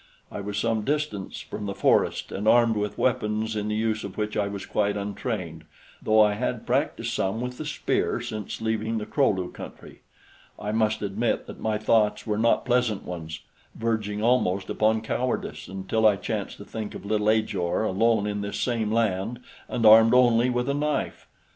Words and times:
I 0.31 0.41
was 0.41 0.57
some 0.57 0.81
distance 0.83 1.41
from 1.41 1.67
the 1.67 1.75
forest 1.75 2.31
and 2.31 2.47
armed 2.47 2.75
with 2.75 2.97
weapons 2.97 3.55
in 3.55 3.67
the 3.67 3.75
use 3.75 4.03
of 4.03 4.17
which 4.17 4.35
I 4.35 4.47
was 4.47 4.65
quite 4.65 4.97
untrained, 4.97 5.63
though 6.01 6.19
I 6.21 6.33
had 6.33 6.65
practiced 6.65 7.13
some 7.13 7.39
with 7.39 7.59
the 7.59 7.65
spear 7.67 8.19
since 8.19 8.61
leaving 8.61 8.97
the 8.97 9.05
Kro 9.05 9.29
lu 9.29 9.51
country. 9.51 10.01
I 10.57 10.71
must 10.71 11.03
admit 11.03 11.45
that 11.45 11.59
my 11.59 11.77
thoughts 11.77 12.25
were 12.25 12.39
not 12.39 12.65
pleasant 12.65 13.03
ones, 13.03 13.41
verging 13.75 14.23
almost 14.23 14.71
upon 14.71 15.01
cowardice, 15.01 15.67
until 15.67 16.07
I 16.07 16.15
chanced 16.15 16.57
to 16.57 16.65
think 16.65 16.95
of 16.95 17.05
little 17.05 17.29
Ajor 17.29 17.83
alone 17.83 18.25
in 18.25 18.41
this 18.41 18.59
same 18.59 18.91
land 18.91 19.39
and 19.67 19.85
armed 19.85 20.15
only 20.15 20.49
with 20.49 20.67
a 20.67 20.73
knife! 20.73 21.27